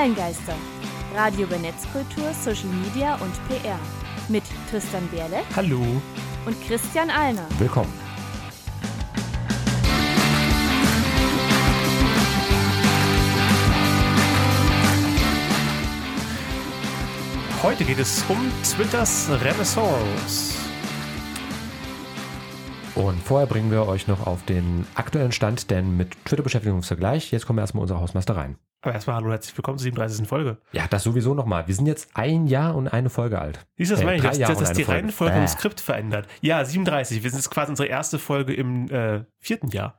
[0.00, 0.54] Online-Geister.
[1.14, 3.78] Radio über Netzkultur, Social Media und PR.
[4.30, 5.82] Mit Tristan Berle Hallo.
[6.46, 7.46] und Christian Alner.
[7.58, 7.92] Willkommen.
[17.62, 20.54] Heute geht es um Twitters Renaissance.
[22.94, 26.78] Und vorher bringen wir euch noch auf den aktuellen Stand, denn mit Twitter beschäftigen wir
[26.78, 27.32] uns ja gleich.
[27.32, 28.56] Jetzt kommen wir erstmal unsere Hausmeister rein.
[28.82, 30.26] Aber erstmal hallo, herzlich willkommen zur 37.
[30.26, 30.56] Folge.
[30.72, 31.66] Ja, das sowieso nochmal.
[31.66, 33.66] Wir sind jetzt ein Jahr und eine Folge alt.
[33.76, 35.02] Siehst du, das Äh, meine ich, dass, dass, dass die Folge.
[35.02, 35.48] Reihenfolge im Bäh.
[35.48, 36.26] Skript verändert.
[36.40, 37.22] Ja, 37.
[37.22, 39.98] Wir sind jetzt quasi unsere erste Folge im äh, vierten Jahr.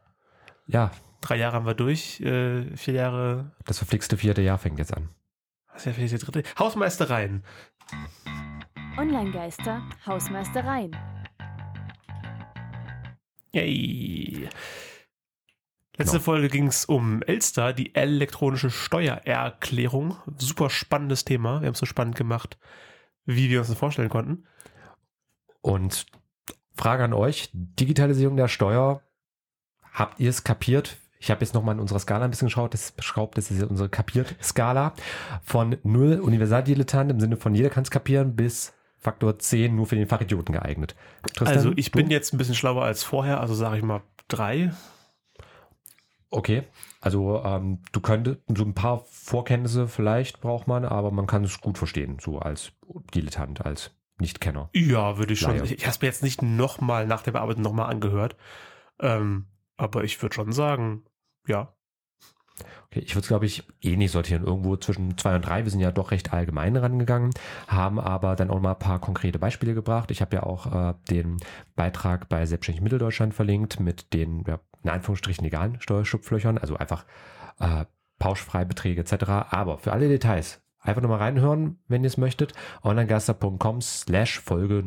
[0.67, 0.91] Ja,
[1.21, 5.09] Drei Jahre haben wir durch, äh, vier Jahre, das verflixte vierte Jahr fängt jetzt an.
[5.67, 6.43] was ist ja vielleicht der dritte?
[6.57, 7.43] Hausmeistereien.
[8.97, 10.95] Online-Geister, Hausmeistereien.
[13.53, 14.49] Yay.
[15.97, 16.23] Letzte Genau.
[16.23, 20.15] Folge ging es um Elster, die elektronische Steuererklärung.
[20.37, 21.61] Super spannendes Thema.
[21.61, 22.57] Wir haben es so spannend gemacht,
[23.25, 24.45] wie wir uns das vorstellen konnten.
[25.61, 26.05] Und
[26.75, 29.01] Frage an euch, Digitalisierung der Steuer,
[29.91, 30.97] habt ihr es kapiert?
[31.19, 33.69] Ich habe jetzt nochmal in unserer Skala ein bisschen geschaut, das beschraubt, das ist jetzt
[33.69, 34.93] unsere Kapiert-Skala.
[35.43, 39.95] Von null Universaldilettant im Sinne von jeder kann es kapieren bis Faktor 10 nur für
[39.95, 40.95] den Fachidioten geeignet.
[41.33, 41.99] Tristan, also ich du?
[41.99, 44.71] bin jetzt ein bisschen schlauer als vorher, also sage ich mal drei.
[46.31, 46.63] Okay,
[47.01, 51.59] also ähm, du könntest so ein paar Vorkenntnisse vielleicht braucht man, aber man kann es
[51.59, 52.71] gut verstehen, so als
[53.13, 54.69] Dilettant, als Nichtkenner.
[54.73, 55.57] Ja, würde ich schon.
[55.57, 55.65] Laie.
[55.65, 58.37] Ich, ich habe es mir jetzt nicht nochmal nach der Bearbeitung nochmal angehört.
[58.99, 61.03] Ähm, aber ich würde schon sagen,
[61.47, 61.75] ja.
[62.87, 64.43] Okay, ich würde es, glaube ich, eh nicht sortieren.
[64.43, 65.63] Irgendwo zwischen zwei und drei.
[65.63, 67.31] Wir sind ja doch recht allgemein rangegangen,
[67.67, 70.11] haben aber dann auch mal ein paar konkrete Beispiele gebracht.
[70.11, 71.37] Ich habe ja auch äh, den
[71.75, 77.05] Beitrag bei Selbstständig Mitteldeutschland verlinkt mit den, ja, in Anführungsstrichen legalen Steuerschupflöchern, also einfach
[77.59, 77.85] äh,
[78.19, 79.23] Pauschfreibeträge etc.
[79.49, 82.53] Aber für alle Details einfach nochmal reinhören, wenn ihr es möchtet.
[82.83, 84.83] onlinegaster.com slash Folge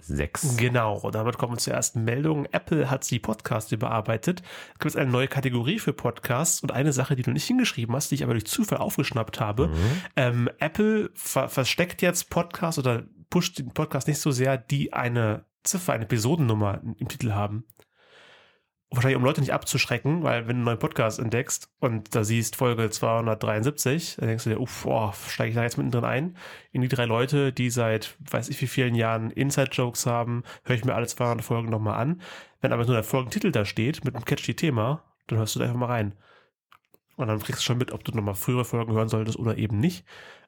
[0.00, 0.56] 036.
[0.56, 2.46] Genau, und damit kommen wir zur ersten Meldung.
[2.52, 4.42] Apple hat die Podcasts überarbeitet.
[4.42, 7.94] Es gibt jetzt eine neue Kategorie für Podcasts und eine Sache, die du nicht hingeschrieben
[7.94, 9.70] hast, die ich aber durch Zufall aufgeschnappt habe.
[10.16, 15.44] Ähm, Apple ver versteckt jetzt Podcasts oder pusht den Podcast nicht so sehr, die eine
[15.64, 17.64] Ziffer, eine Episodennummer im Titel haben.
[18.90, 22.56] Wahrscheinlich um Leute nicht abzuschrecken, weil wenn du einen neuen Podcast entdeckst und da siehst
[22.56, 26.36] Folge 273, dann denkst du dir, uff, boah, steige ich da jetzt mittendrin ein?
[26.72, 30.86] In die drei Leute, die seit weiß ich wie vielen Jahren Inside-Jokes haben, höre ich
[30.86, 32.22] mir alle 200 Folgen nochmal an.
[32.62, 35.66] Wenn aber nur der Folgentitel da steht mit einem catchy Thema, dann hörst du da
[35.66, 36.14] einfach mal rein.
[37.16, 39.78] Und dann kriegst du schon mit, ob du nochmal frühere Folgen hören solltest oder eben
[39.78, 40.06] nicht.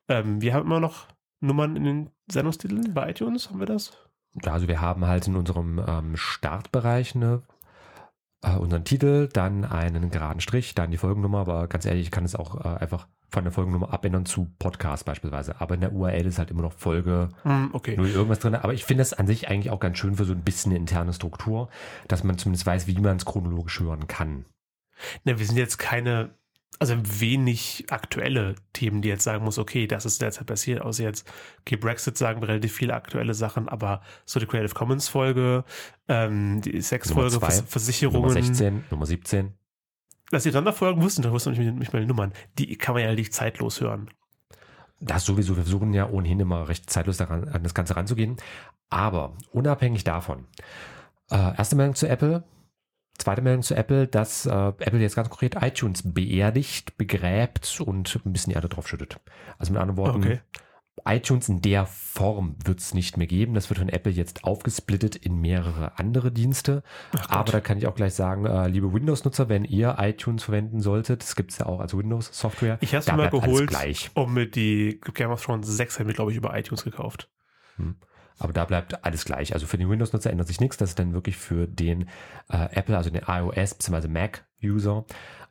[0.08, 1.08] Ähm, wir haben immer noch
[1.40, 3.92] Nummern in den Sendungstiteln bei iTunes, haben wir das?
[4.44, 7.42] Also wir haben halt in unserem ähm, Startbereich eine,
[8.42, 12.24] äh, unseren Titel, dann einen geraden Strich, dann die Folgennummer, aber ganz ehrlich, ich kann
[12.24, 15.60] es auch äh, einfach von der Folgennummer abändern zu Podcast beispielsweise.
[15.60, 17.96] Aber in der URL ist halt immer noch Folge Hm, okay.
[17.96, 18.56] null irgendwas drin.
[18.56, 20.78] Aber ich finde das an sich eigentlich auch ganz schön für so ein bisschen eine
[20.78, 21.68] interne Struktur,
[22.08, 24.46] dass man zumindest weiß, wie man es chronologisch hören kann.
[25.24, 26.34] Ne, wir sind jetzt keine,
[26.78, 31.30] also wenig aktuelle Themen, die jetzt sagen muss, okay, das ist derzeit passiert, außer jetzt,
[31.60, 35.64] okay, Brexit sagen wir relativ viele aktuelle Sachen, aber so die Creative Commons Folge,
[36.08, 39.52] ähm, die Sexfolge, Vers Versicherungen, Nummer 16, Nummer 17.
[40.30, 43.08] dass die Sonderfolgen wussten, da wussten nicht, nicht mal die Nummern, die kann man ja
[43.08, 44.10] relativ zeitlos hören.
[45.00, 48.36] Das sowieso, wir versuchen ja ohnehin immer recht zeitlos daran, an das Ganze ranzugehen.
[48.90, 50.46] Aber unabhängig davon,
[51.30, 52.44] äh, erste Meldung zu Apple,
[53.20, 58.32] zweite Meldung zu Apple, dass äh, Apple jetzt ganz konkret iTunes beerdigt, begräbt und ein
[58.32, 59.20] bisschen Erde drauf schüttet.
[59.58, 60.40] Also mit anderen Worten, Okay.
[61.06, 63.54] iTunes in der Form wird es nicht mehr geben.
[63.54, 66.82] Das wird von Apple jetzt aufgesplittet in mehrere andere Dienste.
[67.28, 71.22] Aber da kann ich auch gleich sagen, äh, liebe Windows-Nutzer, wenn ihr iTunes verwenden solltet,
[71.22, 73.70] das gibt es ja auch als Windows-Software, Ich habe sie mal geholt,
[74.14, 77.30] um mit die Game of Thrones 6 haben wir, glaube ich, über iTunes gekauft.
[78.40, 79.52] Aber da bleibt alles gleich.
[79.54, 80.78] Also für den Windows-Nutzer ändert sich nichts.
[80.78, 82.08] Das ist dann wirklich für den
[82.48, 84.08] äh, Apple, also den iOS bzw.
[84.08, 85.04] Mac-User,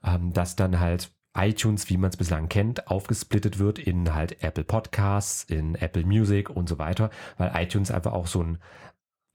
[0.03, 4.63] ähm, dass dann halt iTunes, wie man es bislang kennt, aufgesplittet wird in halt Apple
[4.63, 8.57] Podcasts, in Apple Music und so weiter, weil iTunes einfach auch so ein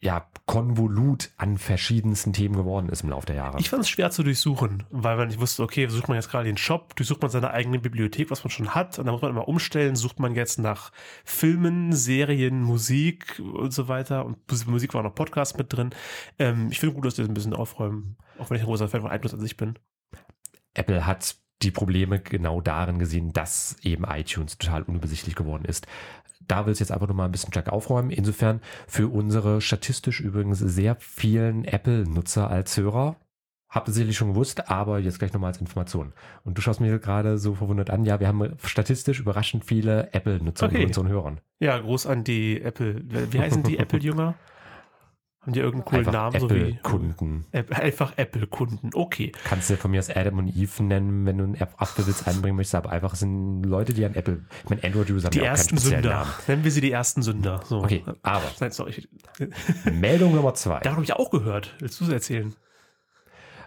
[0.05, 3.59] ja, Konvolut an verschiedensten Themen geworden ist im Laufe der Jahre.
[3.59, 6.45] Ich fand es schwer zu durchsuchen, weil man nicht wusste, okay, sucht man jetzt gerade
[6.45, 9.31] den Shop, durchsucht man seine eigene Bibliothek, was man schon hat, und dann muss man
[9.31, 10.93] immer umstellen, sucht man jetzt nach
[11.25, 14.27] Filmen, Serien, Musik und so weiter.
[14.27, 14.37] Und
[14.67, 15.91] Musik war noch Podcast mit drin.
[16.39, 18.89] Ähm, ich finde gut, dass die das ein bisschen aufräumen, auch wenn ich ein großer
[18.89, 19.79] Fan von iTunes an sich bin.
[20.75, 25.87] Apple hat die Probleme genau darin gesehen, dass eben iTunes total unübersichtlich geworden ist.
[26.49, 28.11] Da will es jetzt einfach nochmal ein bisschen stark aufräumen.
[28.11, 33.17] Insofern für unsere statistisch übrigens sehr vielen Apple-Nutzer als Hörer
[33.75, 36.13] Habt ihr sicherlich schon gewusst, aber jetzt gleich nochmal als Information.
[36.45, 40.67] Und du schaust mir gerade so verwundert an, ja, wir haben statistisch überraschend viele Apple-Nutzer
[40.67, 40.77] Okay.
[40.77, 41.41] unter unseren Hörern.
[41.59, 43.03] Ja, groß an die Apple.
[43.33, 44.37] Wie heißen die Apple-Jünger?
[45.45, 46.41] Haben die irgendeinen coolen Einfach Namen?
[46.41, 47.45] So wie Apple-Kunden.
[47.53, 48.91] App- einfach Apple-Kunden.
[48.95, 49.33] Okay.
[49.45, 52.57] Kannst du von mir aus Adam und Eve nennen, wenn du einen App- Apfelwitz einbringen
[52.57, 56.11] möchtest, aber einfach sind Leute, die an Apple, ich meine, Android-User Die ersten Sünder.
[56.11, 56.31] Namen.
[56.49, 57.61] Nennen wir sie die ersten Sünder.
[57.67, 57.81] So.
[57.83, 59.07] Okay, aber Nein, sorry.
[59.93, 60.81] Meldung Nummer zwei.
[60.81, 61.75] Darum habe ich auch gehört.
[61.79, 62.55] Willst du es erzählen?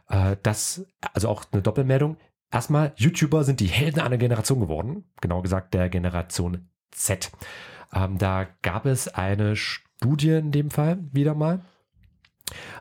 [0.09, 2.17] Äh, das, also auch eine Doppelmeldung.
[2.51, 5.03] Erstmal, YouTuber sind die Helden einer Generation geworden.
[5.21, 7.29] Genau gesagt der Generation Z.
[7.93, 9.55] Ähm, da gab es eine
[9.97, 11.61] Studie in dem Fall wieder mal.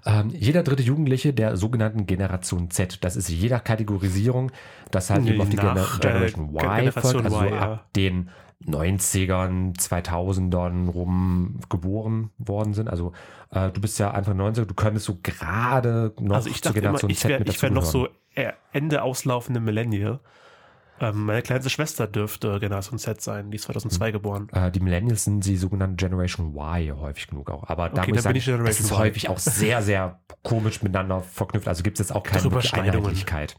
[0.04, 4.52] Ähm, jeder dritte Jugendliche der sogenannten Generation Z, das ist jeder Kategorisierung,
[4.92, 7.60] das halt Nee, eben auf die nach, äh, Generation Y Generation folgt, also Y, ja.
[7.60, 8.30] ab den
[8.64, 12.88] 90ern, 2000ern rum geboren worden sind.
[12.88, 13.12] Also
[13.50, 16.78] äh, du bist ja Anfang 90er, du könntest so gerade noch also ich zur dachte
[16.78, 20.20] immer, Generation ich Z wäre mit ich wär noch so äh, Ende auslaufende Millennial.
[21.00, 23.50] Ähm, meine kleinste Schwester dürfte Generation Z sein.
[23.50, 24.48] Die ist 2002 geboren.
[24.52, 27.68] Äh, die Millennials sind die sogenannten Generation Y häufig genug auch.
[27.68, 28.98] Aber da Okay, muss ich sagen, das ist Y.
[28.98, 31.68] häufig auch sehr, sehr komisch miteinander verknüpft.
[31.68, 32.46] Also gibt es jetzt auch keine.
[32.72, 33.56] Einheitlichkeit.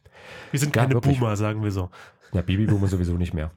[0.51, 1.19] Wir sind Ja, keine wirklich.
[1.19, 1.89] Boomer, sagen wir so.
[2.33, 3.51] Ja, Babyboomer sowieso nicht mehr.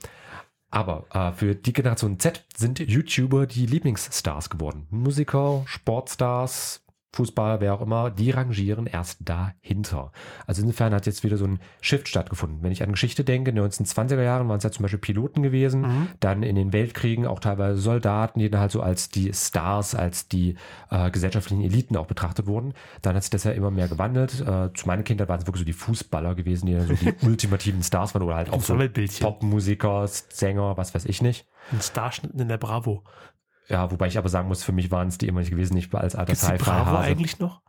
[0.71, 4.87] Aber äh, für die Generation Z sind YouTuber die Lieblingsstars geworden.
[4.91, 6.83] Musiker, Sportstars,
[7.13, 10.13] Fußballer, wer auch immer, die rangieren erst dahinter.
[10.47, 12.63] Also insofern hat jetzt wieder so ein Shift stattgefunden.
[12.63, 15.43] Wenn ich an Geschichte denke, in den 1920er Jahren waren es ja zum Beispiel Piloten
[15.43, 16.09] gewesen, Mhm.
[16.21, 20.29] dann in den Weltkriegen auch teilweise Soldaten, die dann halt so als die Stars, als
[20.29, 20.55] die
[20.91, 22.75] äh, gesellschaftlichen Eliten auch betrachtet wurden.
[23.03, 24.41] Dann hat sich das ja immer mehr gewandelt.
[24.41, 27.13] Äh, zu meiner Kindheit waren es wirklich so die Fußballer gewesen, die dann so die
[27.27, 28.75] ultimativen Stars waren oder halt auch so.
[29.25, 31.47] Popmusiker, Sänger, was weiß ich nicht.
[31.73, 33.03] Ein Starschnitt in der Bravo.
[33.71, 35.95] Ja, wobei ich aber sagen muss, für mich waren es die immer nicht gewesen, nicht
[35.95, 37.63] als alter die Bravo eigentlich noch?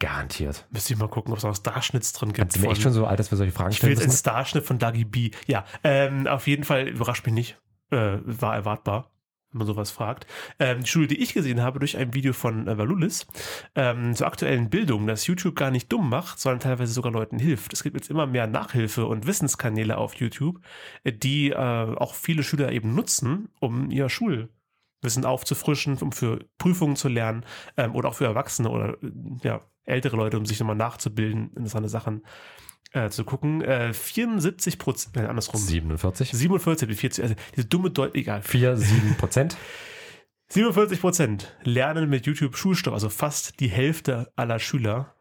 [0.00, 0.66] Garantiert.
[0.70, 2.54] Müsste ich mal gucken, ob es noch Starschnitts drin gibt.
[2.54, 4.16] Wir von- echt schon so alt, dass wir solche Fragen ich will stellen jetzt einen?
[4.16, 5.30] Starschnitt von Dagi B.
[5.48, 7.58] Ja, ähm, auf jeden Fall überrascht mich nicht.
[7.90, 9.10] Äh, war erwartbar,
[9.50, 10.26] wenn man sowas fragt.
[10.60, 13.26] Ähm, die Schule, die ich gesehen habe, durch ein Video von äh, Valulis,
[13.74, 17.72] ähm, zur aktuellen Bildung, dass YouTube gar nicht dumm macht, sondern teilweise sogar Leuten hilft.
[17.72, 20.60] Es gibt jetzt immer mehr Nachhilfe- und Wissenskanäle auf YouTube,
[21.02, 24.08] äh, die äh, auch viele Schüler eben nutzen, um ihr
[25.00, 27.44] Schulwissen aufzufrischen, um für Prüfungen zu lernen
[27.76, 29.10] ähm, oder auch für Erwachsene oder äh,
[29.42, 32.22] ja, ältere Leute, um sich nochmal nachzubilden, interessante Sachen
[32.92, 33.62] äh, zu gucken.
[33.62, 35.60] Äh, 74 Prozent, äh, andersrum.
[35.60, 36.32] 47.
[36.32, 38.42] 47 bis 40, also diese dumme Deut egal.
[38.42, 39.56] 4, 7 Prozent.
[40.50, 45.14] 47 Prozent lernen mit YouTube Schulstoff, also fast die Hälfte aller Schüler.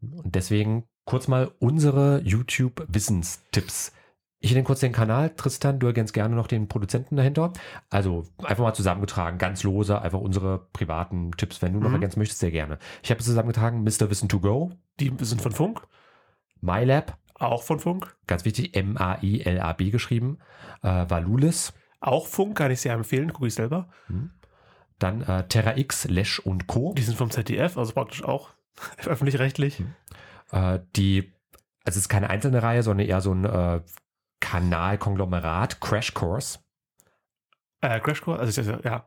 [0.00, 3.92] Und deswegen kurz mal unsere YouTube-Wissenstipps.
[4.42, 5.30] Ich nenne kurz den Kanal.
[5.36, 7.52] Tristan, du ergänzt gerne noch den Produzenten dahinter.
[7.90, 11.60] Also einfach mal zusammengetragen, ganz lose, einfach unsere privaten Tipps.
[11.60, 11.96] Wenn du noch Mhm.
[11.96, 12.78] ergänzen möchtest, sehr gerne.
[13.02, 14.08] Ich habe es zusammengetragen, Mr.
[14.10, 15.82] Wissen to Go, Die sind von Funk,
[16.62, 20.38] MyLab, auch von Funk, ganz wichtig, M-A-I-L-A-B geschrieben,
[20.82, 23.88] äh, Valulis, auch Funk, kann ich sehr empfehlen, gucke ich selber.
[24.98, 26.92] dann äh, Terra X, Lesch und Co.
[26.94, 28.50] Die sind vom ZDF, also praktisch auch
[29.06, 29.82] öffentlich-rechtlich.
[30.52, 31.32] Äh, die,
[31.84, 33.80] also es ist keine einzelne Reihe, sondern eher so ein äh,
[34.40, 36.58] Kanal-Konglomerat, Crash Course.
[37.80, 39.06] Äh, Crash Course, also dachte, ja,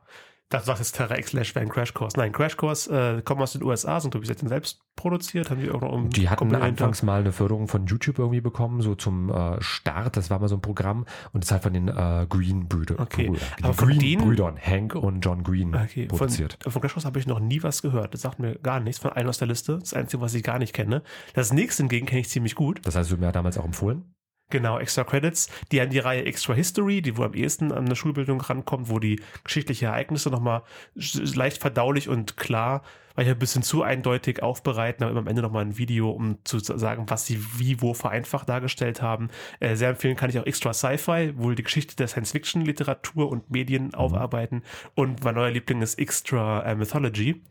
[0.50, 2.16] das sagt jetzt Terra X Slash wäre ein Crash Course.
[2.18, 5.60] Nein, Crash Course äh, kommen aus den USA, sind glaube ich jetzt selbst produziert, haben
[5.60, 6.66] die auch noch um Die hatten Komponente.
[6.84, 10.16] anfangs mal eine Förderung von YouTube irgendwie bekommen, so zum äh, Start.
[10.16, 13.00] Das war mal so ein Programm und das ist halt von den äh, Green Brüder,
[13.00, 16.58] Okay, Brüder aber den von Green denen- Brüdern, Hank und John Green Okay, von, produziert.
[16.68, 18.12] von Crash Course habe ich noch nie was gehört.
[18.14, 19.78] Das sagt mir gar nichts von allen aus der Liste.
[19.78, 21.02] Das Einzige, was ich gar nicht kenne.
[21.32, 22.80] Das nächste hingegen kenne ich ziemlich gut.
[22.84, 24.14] Das hast du mir damals auch empfohlen.
[24.50, 25.48] Genau, Extra Credits.
[25.72, 28.98] Die haben die Reihe Extra History, die wo am ehesten an eine Schulbildung rankommt, wo
[28.98, 30.62] die geschichtliche Ereignisse nochmal
[30.94, 32.82] leicht verdaulich und klar,
[33.14, 36.58] weil ein bisschen zu eindeutig aufbereiten, aber immer am Ende nochmal ein Video, um zu
[36.58, 39.28] sagen, was sie wie, wo vereinfacht dargestellt haben.
[39.60, 43.94] Äh, sehr empfehlen kann ich auch Extra Sci-Fi, wohl die Geschichte der Science-Fiction-Literatur und Medien
[43.94, 44.62] aufarbeiten.
[44.94, 47.42] Und mein neuer Liebling ist Extra äh, Mythology,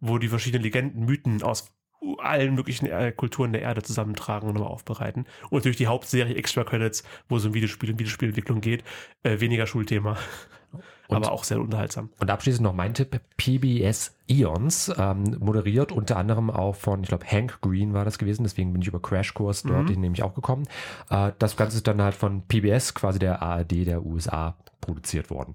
[0.00, 1.72] wo die verschiedenen Legenden, Mythen aus
[2.18, 5.26] allen möglichen äh, Kulturen der Erde zusammentragen und nochmal aufbereiten.
[5.50, 8.84] Und natürlich die Hauptserie Extra Credits, wo es um Videospiel und Videospielentwicklung geht.
[9.22, 10.16] Äh, weniger Schulthema,
[11.08, 12.10] Und- aber auch sehr unterhaltsam.
[12.18, 17.26] Und abschließend noch mein Tipp, PBS Eons, ähm, moderiert unter anderem auch von, ich glaube,
[17.30, 20.00] Hank Green war das gewesen, deswegen bin ich über Crash Course dort Mhm.
[20.00, 20.66] nämlich auch gekommen.
[21.10, 25.54] Äh, das Ganze ist dann halt von PBS, quasi der ARD der USA, produziert worden.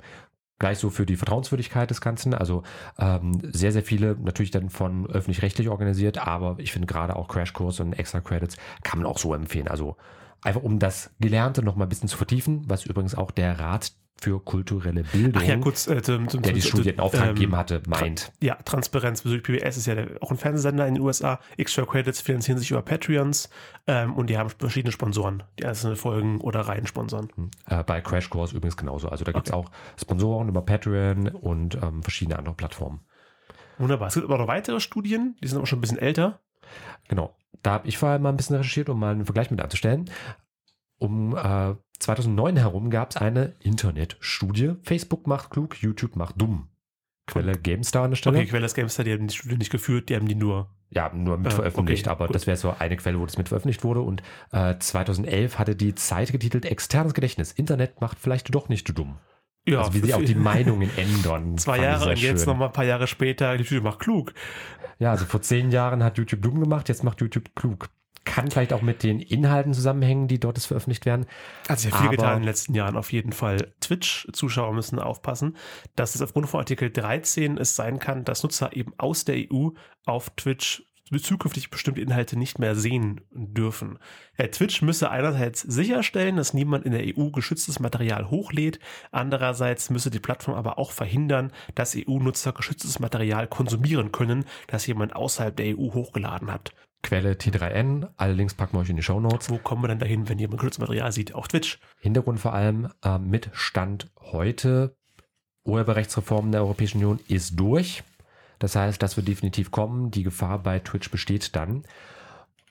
[0.61, 2.61] Gleich so für die Vertrauenswürdigkeit des Ganzen, also
[2.99, 7.53] ähm, sehr, sehr viele natürlich dann von öffentlich-rechtlich organisiert, aber ich finde gerade auch Crash
[7.53, 9.67] Course und Extra Credits kann man auch so empfehlen.
[9.67, 9.97] Also
[10.43, 14.39] einfach um das Gelernte noch ein bisschen zu vertiefen, was übrigens auch der Rat für
[14.39, 17.55] kulturelle Bildung, Ach ja, kurz äh, zum, zum, der die Studie in Auftrag ähm, gegeben
[17.55, 18.31] hatte, meint.
[18.39, 21.39] Ja, Transparenz bezüglich PBS ist ja der, auch ein Fernsehsender in den USA.
[21.57, 23.49] Extra Credits finanzieren sich über Patreons
[23.87, 27.29] ähm, und die haben verschiedene Sponsoren, die einzelne Folgen oder Reihen sponsern.
[27.67, 29.09] Äh, bei Crash Course übrigens genauso.
[29.09, 33.01] Also da gibt's auch Sponsoren über Patreon und ähm, verschiedene andere Plattformen.
[33.79, 34.09] Wunderbar.
[34.09, 36.39] Es gibt aber noch weitere Studien, die sind aber schon ein bisschen älter.
[37.07, 37.35] Genau.
[37.63, 40.09] Da habe ich vorher mal ein bisschen recherchiert, um mal einen Vergleich mit anzustellen.
[41.01, 44.75] Um äh, 2009 herum gab es eine Internetstudie.
[44.83, 46.69] Facebook macht klug, YouTube macht dumm.
[47.25, 48.37] Quelle GameStar an der Stelle.
[48.37, 50.69] Okay, Quelle ist GameStar, die haben die Studie nicht geführt, die haben die nur.
[50.91, 52.35] Ja, nur mit Äh, veröffentlicht, okay, aber gut.
[52.35, 54.01] das wäre so eine Quelle, wo das mit veröffentlicht wurde.
[54.01, 57.51] Und äh, 2011 hatte die Zeit getitelt Externes Gedächtnis.
[57.51, 59.17] Internet macht vielleicht doch nicht dumm.
[59.67, 61.57] Ja, also wie sie auch die Meinungen ändern.
[61.57, 62.49] Zwei Jahre und jetzt schön.
[62.49, 64.33] noch mal ein paar Jahre später, Studie macht klug.
[64.99, 67.89] Ja, also vor zehn Jahren hat YouTube dumm gemacht, jetzt macht YouTube klug.
[68.23, 71.25] Kann vielleicht auch mit den Inhalten zusammenhängen, die dort veröffentlicht werden.
[71.67, 73.73] Hat sich ja viel Aber- getan in den letzten Jahren auf jeden Fall.
[73.81, 75.57] Twitch-Zuschauer müssen aufpassen,
[75.95, 79.69] dass es aufgrund von Artikel 13 es sein kann, dass Nutzer eben aus der EU
[80.05, 80.83] auf Twitch
[81.19, 83.99] zukünftig bestimmte Inhalte nicht mehr sehen dürfen.
[84.37, 88.79] Ja, Twitch müsse einerseits sicherstellen, dass niemand in der EU geschütztes Material hochlädt,
[89.11, 95.15] andererseits müsse die Plattform aber auch verhindern, dass EU-Nutzer geschütztes Material konsumieren können, das jemand
[95.15, 96.71] außerhalb der EU hochgeladen hat.
[97.03, 99.49] Quelle T3N, alle Links packen wir euch in die Show Notes.
[99.49, 101.33] Wo kommen wir dann dahin, wenn jemand geschütztes Material sieht?
[101.33, 101.79] Auf Twitch.
[101.99, 104.95] Hintergrund vor allem äh, mit Stand heute.
[105.63, 108.03] Urheberrechtsreform der Europäischen Union ist durch.
[108.59, 110.11] Das heißt, das wird definitiv kommen.
[110.11, 111.83] Die Gefahr bei Twitch besteht dann.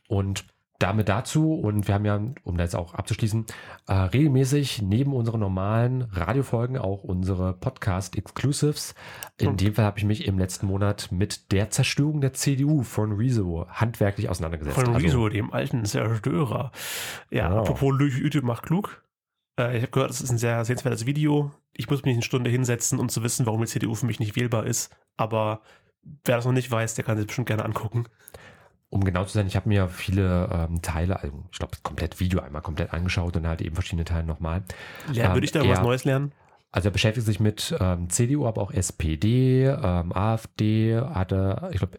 [0.07, 0.45] Und
[0.81, 3.47] damit dazu, und wir haben ja, um das auch abzuschließen,
[3.87, 8.95] äh, regelmäßig neben unseren normalen Radiofolgen auch unsere Podcast-Exclusives.
[9.39, 12.83] In Und- dem Fall habe ich mich im letzten Monat mit der Zerstörung der CDU
[12.83, 14.75] von Rezo handwerklich auseinandergesetzt.
[14.77, 16.73] Von Also- Rezo, dem alten Zerstörer.
[17.31, 17.61] Ja, Genau.
[17.61, 19.05] apropos YouTube macht klug.
[19.59, 21.53] Äh, ich habe gehört, das ist ein sehr sehenswertes Video.
[21.75, 24.35] Ich muss mich eine Stunde hinsetzen, um zu wissen, warum die CDU für mich nicht
[24.37, 24.91] wählbar ist.
[25.17, 25.61] Aber
[26.25, 28.05] wer das noch nicht weiß, der kann sich bestimmt gerne angucken.
[28.91, 32.41] Um genau zu sein, ich habe mir viele ähm, Teile, also ich glaube, komplett Video
[32.41, 34.63] einmal komplett angeschaut und halt eben verschiedene Teile nochmal.
[35.13, 36.33] Lernen, Ähm, würde ich da was eher- Neues lernen?
[36.73, 41.99] Also er beschäftigt sich mit ähm, CDU, aber auch SPD, ähm, AfD, hatte, ich glaube,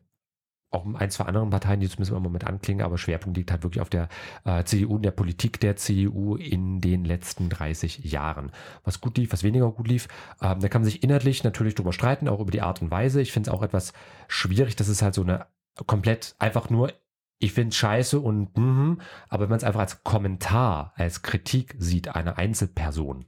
[0.73, 3.81] auch ein, zwei anderen Parteien, die zumindest im Moment anklingen, aber Schwerpunkt liegt halt wirklich
[3.81, 4.07] auf der
[4.45, 8.53] äh, CDU und der Politik der CDU in den letzten 30 Jahren.
[8.85, 10.07] Was gut lief, was weniger gut lief.
[10.41, 13.19] Ähm, da kann man sich inhaltlich natürlich drüber streiten, auch über die Art und Weise.
[13.21, 13.91] Ich finde es auch etwas
[14.29, 15.45] schwierig, dass es halt so eine
[15.87, 16.93] komplett einfach nur,
[17.39, 22.09] ich finde scheiße und mhm, aber wenn man es einfach als Kommentar, als Kritik sieht,
[22.15, 23.25] einer Einzelperson,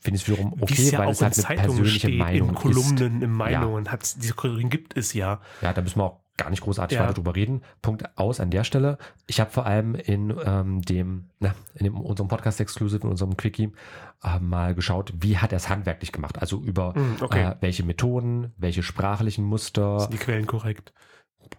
[0.00, 2.48] finde ich es wiederum Wie okay, es ja weil es halt eine persönliche steht, Meinung
[2.50, 2.60] in ist.
[2.60, 3.90] Kolumnen, in Meinungen.
[3.90, 5.40] Hat's, diese Kategorien gibt es ja.
[5.60, 7.04] Ja, da müssen wir auch gar nicht großartig Ja.
[7.04, 7.62] weiter drüber reden.
[7.82, 8.98] Punkt aus an der Stelle.
[9.26, 13.36] Ich habe vor allem in ähm, dem, na, in dem, unserem Podcast Exclusive, in unserem
[13.36, 13.72] Quickie,
[14.22, 16.38] äh, mal geschaut, wie hat er es handwerklich gemacht.
[16.38, 17.42] Also über Hm, okay.
[17.42, 20.92] äh, welche Methoden, welche sprachlichen Muster, Sind die Quellen korrekt?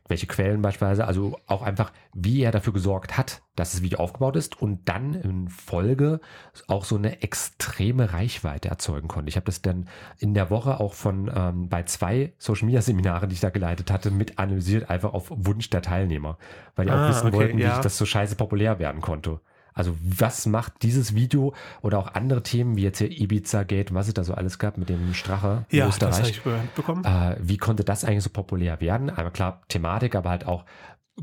[0.07, 4.35] Welche Quellen beispielsweise, also auch einfach, wie er dafür gesorgt hat, dass das Video aufgebaut
[4.35, 6.19] ist und dann in Folge
[6.67, 9.29] auch so eine extreme Reichweite erzeugen konnte.
[9.29, 9.87] Ich habe das dann
[10.19, 13.91] in der Woche auch von ähm, bei zwei Social Media Seminaren, die ich da geleitet
[13.91, 16.37] hatte, mit analysiert, einfach auf Wunsch der Teilnehmer,
[16.75, 17.75] weil die auch Ah, wissen okay, wollten, wie ja.
[17.75, 19.39] ich das so scheiße populär werden konnte.
[19.77, 23.95] Also was macht dieses Video oder auch andere Themen wie jetzt hier Ibiza Gate und
[23.95, 26.41] was es da so alles gab mit dem Strache in Ja, das habe Österreich?
[26.65, 27.05] ich bekommen.
[27.05, 29.09] Äh, wie konnte das eigentlich so populär werden?
[29.09, 30.65] Einmal klar Thematik, aber halt auch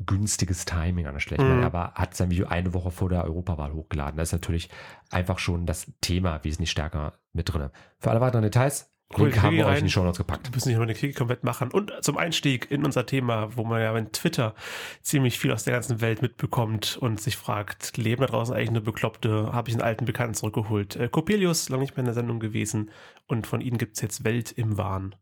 [0.06, 1.42] günstiges Timing an der Stelle.
[1.44, 1.62] Ich Mhm.
[1.64, 4.16] aber hat sein Video eine Woche vor der Europawahl hochgeladen.
[4.16, 4.68] Das ist natürlich
[5.11, 7.70] einfach schon das Thema wesentlich stärker mit drin.
[7.99, 10.49] Für alle weiteren Details, Cool, Link haben wir ich euch in die Show Notes gepackt.
[10.49, 11.70] Wir müssen nicht nur eine Krieg komplett machen.
[11.70, 14.54] Und zum Einstieg in unser Thema, wo man ja in Twitter
[15.02, 18.80] ziemlich viel aus der ganzen Welt mitbekommt und sich fragt, leben da draußen eigentlich eine
[18.80, 19.52] Bekloppte?
[19.52, 20.96] Habe ich einen alten Bekannten zurückgeholt?
[20.96, 22.90] Äh, Coppelius, lange nicht mehr in der Sendung gewesen.
[23.26, 25.14] Und von ihnen gibt's jetzt Welt im Wahn.